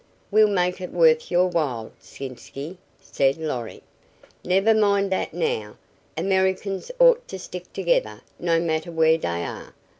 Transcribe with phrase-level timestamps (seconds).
[0.31, 3.83] "We'll make it worth your while, Sitzky," said Lorry.
[4.43, 5.77] "Never mind dat, now.
[6.17, 9.75] Americans ought to stick together, no matter where dey are.